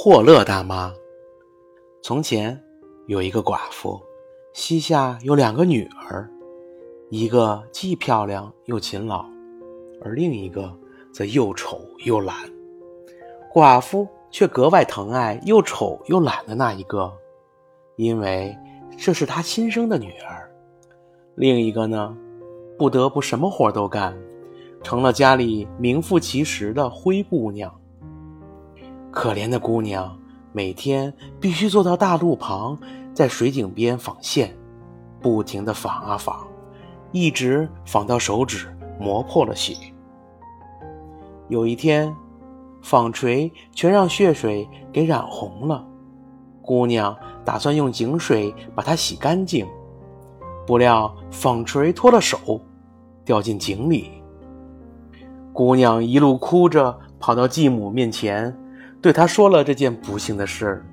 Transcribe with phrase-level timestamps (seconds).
[0.00, 0.94] 霍勒大妈。
[2.04, 2.56] 从前
[3.08, 4.00] 有一个寡妇，
[4.52, 6.30] 膝下有两个女儿，
[7.10, 9.26] 一个既漂亮又勤劳，
[10.00, 10.72] 而另一个
[11.12, 12.36] 则又丑又懒。
[13.52, 17.12] 寡妇却格外疼爱又丑又懒的那一个，
[17.96, 18.56] 因为
[18.96, 20.48] 这是她亲生的女儿。
[21.34, 22.16] 另一个呢，
[22.78, 24.16] 不得不什么活都干，
[24.80, 27.68] 成了家里名副其实的灰姑娘。
[29.18, 30.16] 可怜的姑娘，
[30.52, 32.78] 每天必须坐到大路旁，
[33.12, 34.56] 在水井边纺线，
[35.20, 36.46] 不停地纺啊纺，
[37.10, 39.74] 一直纺到手指磨破了血。
[41.48, 42.14] 有一天，
[42.80, 45.84] 纺锤全让血水给染红了。
[46.62, 49.66] 姑娘打算用井水把它洗干净，
[50.64, 52.38] 不料纺锤脱了手，
[53.24, 54.12] 掉进井里。
[55.52, 58.56] 姑娘一路哭着跑到继母面前。
[59.00, 60.84] 对他说了这件不幸的事，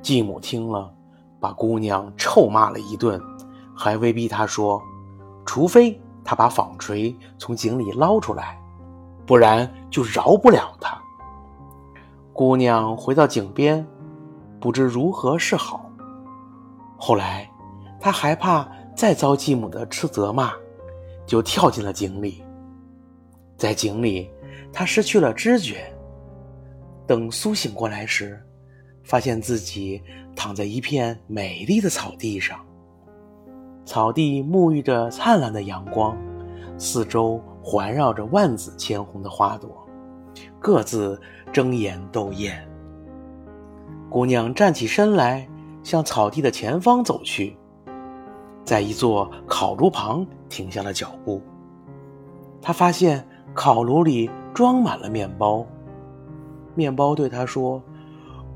[0.00, 0.90] 继母听了，
[1.38, 3.20] 把姑娘臭骂了一顿，
[3.74, 4.82] 还威逼她说
[5.44, 8.58] ：“除非她把纺锤从井里捞出来，
[9.26, 10.98] 不然就饶不了她。”
[12.32, 13.86] 姑娘回到井边，
[14.58, 15.90] 不知如何是好。
[16.96, 17.50] 后来，
[18.00, 20.52] 她害怕再遭继母的斥责骂，
[21.26, 22.42] 就跳进了井里。
[23.58, 24.30] 在井里，
[24.72, 25.92] 她失去了知觉。
[27.06, 28.42] 等苏醒过来时，
[29.04, 30.02] 发现自己
[30.34, 32.58] 躺在一片美丽的草地上。
[33.84, 36.16] 草地沐浴着灿烂的阳光，
[36.76, 39.70] 四周环绕着万紫千红的花朵，
[40.58, 41.20] 各自
[41.52, 42.66] 争妍斗艳。
[44.10, 45.48] 姑娘站起身来，
[45.84, 47.56] 向草地的前方走去，
[48.64, 51.40] 在一座烤炉旁停下了脚步。
[52.60, 55.64] 她发现烤炉里装满了面包。
[56.76, 57.82] 面包对他说：“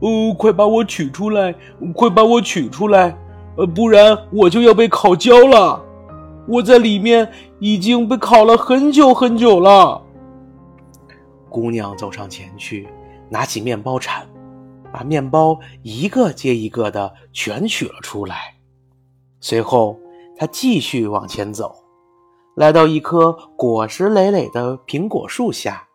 [0.00, 1.54] 哦，快把我取出来！
[1.94, 3.16] 快把我取出来！
[3.56, 5.82] 呃，不然我就要被烤焦了。
[6.46, 10.02] 我在里面已经被烤了很久很久了。”
[11.48, 12.86] 姑娘走上前去，
[13.30, 14.26] 拿起面包铲，
[14.92, 18.54] 把面包一个接一个的全取了出来。
[19.40, 19.98] 随后，
[20.36, 21.74] 她继续往前走，
[22.54, 25.87] 来到一棵果实累累的苹果树下。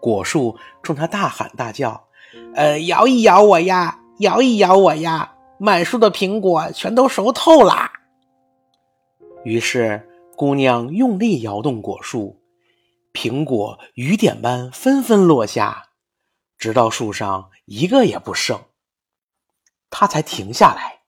[0.00, 2.08] 果树冲他大喊大叫
[2.56, 5.36] ：“呃，摇一摇我呀，摇一摇我呀！
[5.58, 7.92] 满树的苹果全都熟透啦！”
[9.44, 12.40] 于是，姑娘用力摇动果树，
[13.12, 15.90] 苹果雨点般纷纷落下，
[16.56, 18.58] 直到树上一个也不剩，
[19.90, 21.00] 她才停下来。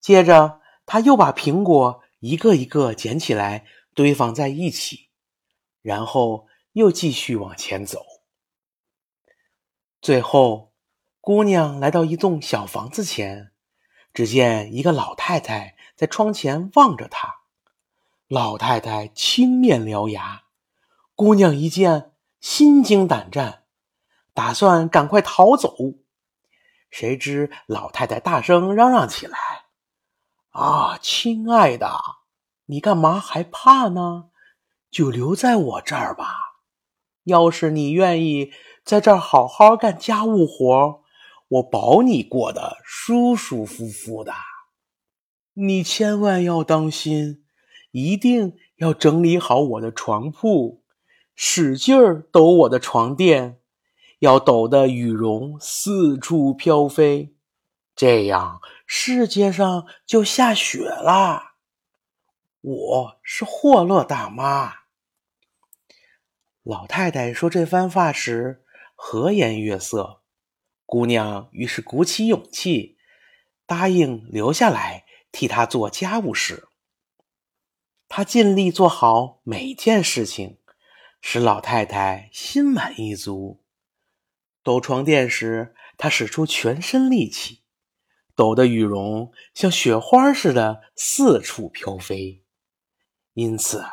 [0.00, 5.08] 接着，她又把苹果一个一个捡起来，堆放在一起，
[5.80, 6.46] 然后。
[6.72, 8.02] 又继续往前走，
[10.00, 10.72] 最后，
[11.20, 13.52] 姑娘来到一栋小房子前，
[14.14, 17.42] 只见一个老太太在窗前望着她。
[18.26, 20.44] 老太太青面獠牙，
[21.14, 23.64] 姑娘一见心惊胆战，
[24.32, 25.76] 打算赶快逃走。
[26.90, 29.38] 谁知老太太大声嚷嚷起来
[30.52, 32.00] ：“啊，亲爱的，
[32.64, 34.30] 你干嘛还怕呢？
[34.90, 36.38] 就留在我这儿吧。”
[37.24, 38.52] 要是你愿意
[38.84, 41.02] 在这儿好好干家务活，
[41.48, 44.32] 我保你过得舒舒服服的。
[45.54, 47.44] 你千万要当心，
[47.90, 50.82] 一定要整理好我的床铺，
[51.34, 53.58] 使劲儿抖我的床垫，
[54.18, 57.34] 要抖得羽绒四处飘飞，
[57.94, 61.56] 这样世界上就下雪啦。
[62.60, 64.81] 我是霍乐大妈。
[66.62, 68.62] 老太太说这番话时
[68.94, 70.22] 和颜悦色，
[70.86, 72.96] 姑娘于是鼓起勇气，
[73.66, 76.68] 答应留下来替她做家务事。
[78.08, 80.58] 她尽力做好每件事情，
[81.20, 83.64] 使老太太心满意足。
[84.62, 87.62] 抖床垫时，她使出全身力气，
[88.36, 92.44] 抖的羽绒像雪花似的四处飘飞。
[93.32, 93.84] 因此，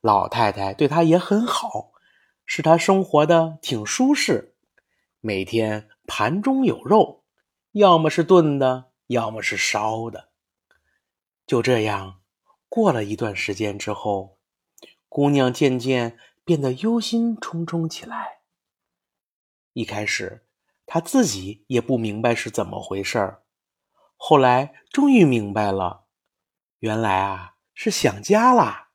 [0.00, 1.92] 老太太对她也很好。
[2.50, 4.56] 使他生活的挺舒适，
[5.20, 7.22] 每天盘中有肉，
[7.72, 10.30] 要么是炖的，要么是烧的。
[11.46, 12.22] 就这样
[12.70, 14.38] 过了一段时间之后，
[15.10, 18.38] 姑娘渐渐变得忧心忡忡起来。
[19.74, 20.46] 一开始，
[20.86, 23.42] 她自己也不明白是怎么回事儿，
[24.16, 26.06] 后来终于明白了，
[26.78, 28.87] 原来啊是想家啦。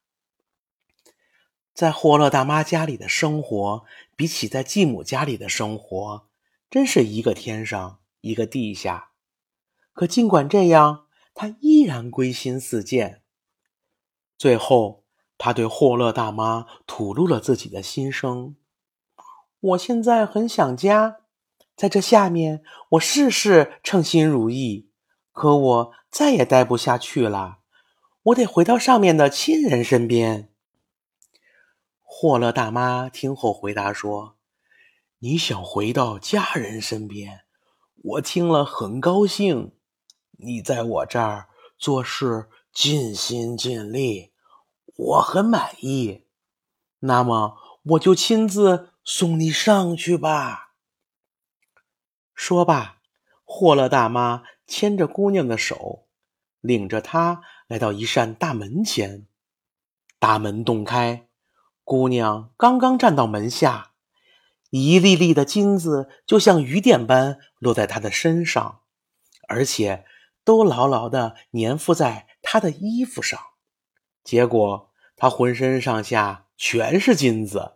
[1.73, 3.83] 在霍勒大妈家里的生活，
[4.15, 6.27] 比起在继母家里的生活，
[6.69, 9.09] 真是一个天上一个地下。
[9.93, 13.23] 可尽管这样，他依然归心似箭。
[14.37, 15.03] 最后，
[15.37, 18.55] 他对霍勒大妈吐露了自己的心声
[19.59, 21.17] ：“我现在很想家，
[21.75, 24.89] 在这下面，我事事称心如意。
[25.31, 27.57] 可我再也待不下去了，
[28.21, 30.51] 我得回到上面的亲人身边。”
[32.25, 34.37] 霍勒大妈听后回答说
[35.19, 37.41] ：“你想回到家人身边，
[37.95, 39.73] 我听了很高兴。
[40.37, 44.31] 你在我这儿做事尽心尽力，
[44.95, 46.23] 我很满意。
[46.99, 50.75] 那么，我就亲自送你上去吧。”
[52.33, 53.01] 说罢，
[53.43, 56.07] 霍勒大妈牵着姑娘的手，
[56.61, 59.27] 领着她来到一扇大门前，
[60.19, 61.27] 大门洞开。
[61.83, 63.91] 姑娘刚刚站到门下，
[64.69, 68.81] 一粒粒的金子就像雨点般落在她的身上，
[69.49, 70.05] 而且
[70.45, 73.39] 都牢牢地粘附在她的衣服上。
[74.23, 77.73] 结果她浑身上下全是金子。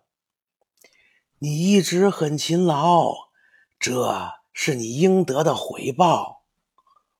[1.39, 3.13] 你一直很勤劳，
[3.77, 6.45] 这是你应得的回报。”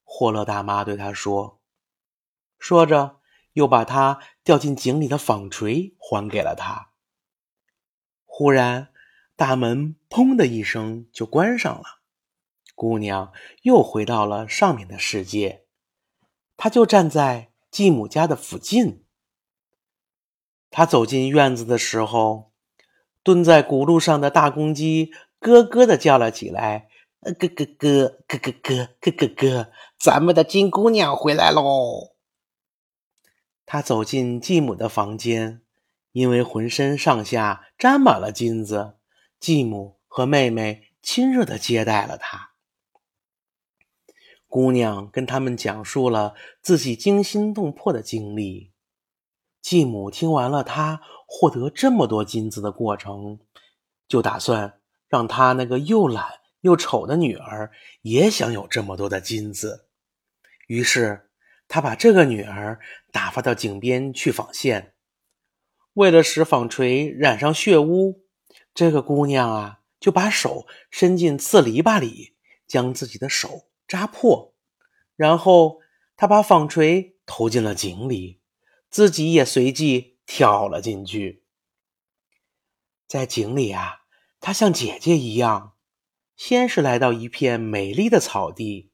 [0.04, 1.60] 霍勒大妈对她说。
[2.58, 3.17] 说着。
[3.58, 6.92] 又把他掉进井里的纺锤还给了他。
[8.24, 8.90] 忽然，
[9.36, 12.02] 大门“砰”的一声就关上了，
[12.76, 13.34] 姑娘
[13.64, 15.66] 又回到了上面的世界。
[16.56, 19.04] 她就站在继母家的附近。
[20.70, 22.52] 她走进院子的时候，
[23.24, 26.90] 蹲在轱辘上的大公鸡咯咯的叫了起来
[27.26, 27.66] ：“咯咯咯，
[28.28, 32.14] 咯咯咯，咯咯咯，咱们的金姑娘回来喽！”
[33.70, 35.62] 他走进继母的房间，
[36.14, 38.96] 因为浑身上下沾满了金子，
[39.42, 42.54] 继母和妹妹亲热地接待了他。
[44.48, 48.72] 姑娘跟他们讲述了自己惊心动魄的经历。
[49.62, 53.38] 继母听完了他获得这么多金子的过程，
[54.08, 54.80] 就打算
[55.10, 57.74] 让他那个又懒又丑的女儿
[58.04, 59.90] 也享有这么多的金子。
[60.68, 61.27] 于是。
[61.70, 62.80] 他把这个女儿
[63.12, 64.94] 打发到井边去纺线，
[65.94, 68.24] 为了使纺锤染上血污，
[68.74, 72.36] 这个姑娘啊就把手伸进刺篱笆里，
[72.66, 74.56] 将自己的手扎破，
[75.18, 75.82] 然后
[76.16, 78.40] 她把纺锤投进了井里，
[78.90, 81.44] 自己也随即跳了进去。
[83.08, 84.04] 在井里啊，
[84.40, 85.76] 她像姐姐一样，
[86.38, 88.92] 先是来到一片美丽的草地，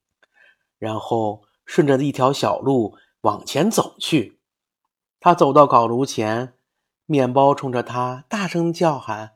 [0.80, 1.44] 然后。
[1.66, 4.40] 顺着一条小路往前走去，
[5.20, 6.54] 他走到烤炉前，
[7.06, 9.34] 面包冲着他大声叫喊：“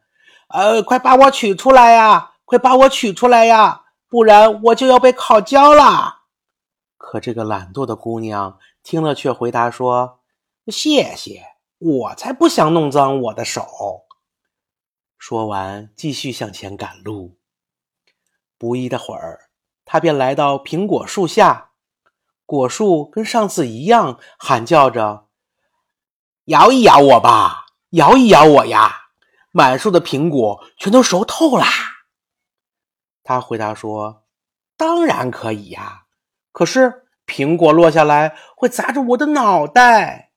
[0.49, 2.33] 呃，快把我取出来呀！
[2.45, 3.85] 快把我取出来呀！
[4.07, 6.23] 不然我就要被烤焦了。”
[6.97, 10.19] 可这个懒惰的姑娘听了，却回答说
[10.67, 11.43] ：“谢谢，
[11.77, 14.05] 我才不想弄脏我的手。”
[15.17, 17.37] 说完，继续向前赶路。
[18.57, 19.49] 不一会儿，
[19.85, 21.66] 他便来到苹果树下。
[22.47, 25.27] 果树跟上次一样，喊叫着
[26.45, 29.09] ：“摇一摇我吧，摇一摇我呀！”
[29.51, 31.67] 满树的苹果全都熟透啦。
[33.21, 34.23] 他回答说
[34.77, 36.05] ：“当然可以呀，
[36.53, 40.31] 可是苹果落下来会砸着我的脑袋。”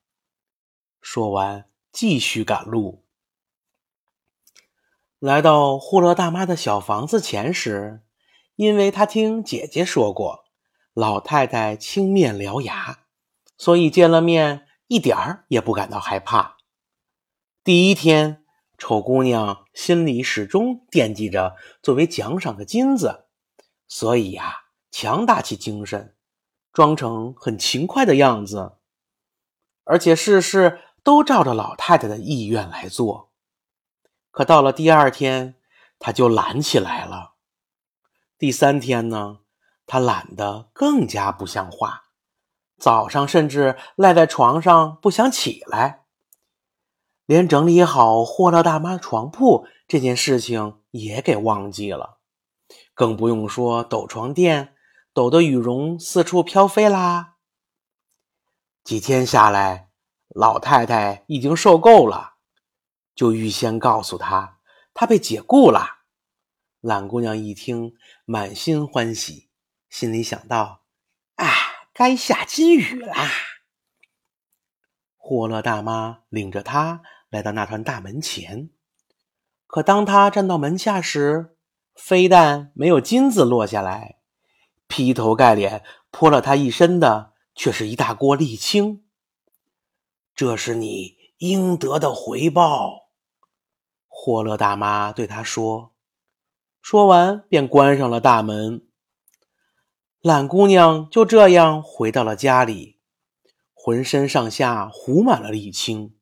[1.00, 3.04] 说完，继续赶路。
[5.20, 8.02] 来到霍勒大妈的小房子前时，
[8.56, 10.49] 因为他听姐姐说过。
[10.92, 13.04] 老太太青面獠牙，
[13.56, 16.56] 所以见了面一点儿也不感到害怕。
[17.62, 18.44] 第一天，
[18.78, 23.26] 丑姑娘心里始终惦记着作为奖赏的金子，
[23.86, 26.16] 所以呀，强打起精神，
[26.72, 28.78] 装成很勤快的样子，
[29.84, 33.30] 而且事事都照着老太太的意愿来做。
[34.30, 35.56] 可到了第二天，
[35.98, 37.34] 她就懒起来了。
[38.38, 39.39] 第三天呢？
[39.92, 42.04] 他懒得更加不像话，
[42.78, 46.04] 早上甚至赖在床上不想起来，
[47.26, 52.18] 连整理好霍勒大妈床铺这件事情也给忘记了，
[52.94, 54.76] 更不用说抖床垫，
[55.12, 57.34] 抖得羽绒四处飘飞啦。
[58.84, 59.90] 几天下来，
[60.28, 62.34] 老太太已经受够了，
[63.16, 64.60] 就预先告诉他，
[64.94, 66.04] 她被解雇了。
[66.80, 67.94] 懒姑娘一听，
[68.24, 69.49] 满心欢喜。
[69.90, 70.84] 心里想到
[71.36, 71.46] ：“啊，
[71.92, 73.28] 该下金雨啦！”
[75.18, 78.70] 霍勒大妈领着他来到那团大门前，
[79.66, 81.56] 可当他站到门下时，
[81.94, 84.20] 非但没有金子落下来，
[84.86, 89.04] 劈头盖脸泼了他一身的却是一大锅沥青。
[90.34, 93.10] 这是你应得的回报。”
[94.08, 95.94] 霍勒大妈对他说。
[96.82, 98.86] 说完，便关上了大门。
[100.22, 102.98] 懒姑娘就这样回到了家里，
[103.72, 106.14] 浑身上下糊满了沥青。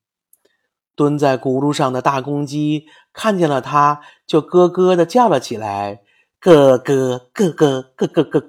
[0.94, 6.02] 蹲在轱辘上的大公鸡看见了她，就咯咯的叫了起来
[6.40, 8.40] ：“咯咯咯咯咯咯咯咯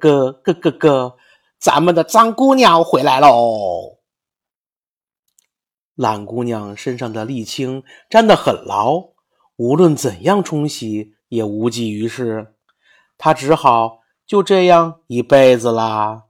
[0.43, 1.17] 咯咯咯！
[1.59, 3.97] 咱们的脏姑娘回来喽！”
[5.97, 9.13] 懒姑娘身上的沥青粘得很牢，
[9.55, 11.15] 无论怎样冲洗。
[11.29, 12.55] 也无济于事，
[13.17, 13.98] 她只好
[14.29, 16.25] 就这样一辈子啦。